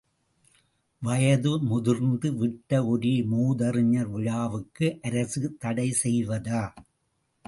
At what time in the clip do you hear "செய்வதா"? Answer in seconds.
6.03-6.63